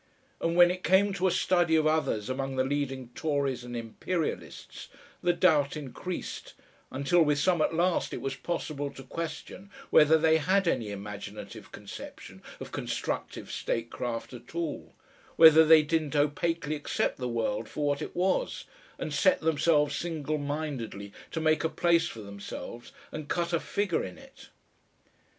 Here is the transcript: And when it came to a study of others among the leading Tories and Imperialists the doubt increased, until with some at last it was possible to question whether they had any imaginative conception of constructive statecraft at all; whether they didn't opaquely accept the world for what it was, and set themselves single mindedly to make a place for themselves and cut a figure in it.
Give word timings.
And 0.39 0.55
when 0.55 0.71
it 0.71 0.83
came 0.83 1.13
to 1.13 1.27
a 1.27 1.31
study 1.31 1.75
of 1.75 1.85
others 1.85 2.27
among 2.27 2.55
the 2.55 2.63
leading 2.63 3.09
Tories 3.09 3.63
and 3.63 3.77
Imperialists 3.77 4.87
the 5.21 5.31
doubt 5.31 5.77
increased, 5.77 6.55
until 6.91 7.21
with 7.21 7.37
some 7.37 7.61
at 7.61 7.75
last 7.75 8.11
it 8.11 8.19
was 8.19 8.33
possible 8.33 8.89
to 8.95 9.03
question 9.03 9.69
whether 9.91 10.17
they 10.17 10.37
had 10.37 10.67
any 10.67 10.89
imaginative 10.89 11.71
conception 11.71 12.41
of 12.59 12.71
constructive 12.71 13.51
statecraft 13.51 14.33
at 14.33 14.55
all; 14.55 14.95
whether 15.35 15.63
they 15.63 15.83
didn't 15.83 16.15
opaquely 16.15 16.73
accept 16.75 17.17
the 17.19 17.29
world 17.29 17.69
for 17.69 17.85
what 17.85 18.01
it 18.01 18.15
was, 18.15 18.65
and 18.97 19.13
set 19.13 19.41
themselves 19.41 19.95
single 19.95 20.39
mindedly 20.39 21.13
to 21.29 21.39
make 21.39 21.63
a 21.63 21.69
place 21.69 22.07
for 22.07 22.21
themselves 22.21 22.91
and 23.11 23.29
cut 23.29 23.53
a 23.53 23.59
figure 23.59 24.03
in 24.03 24.17
it. 24.17 24.49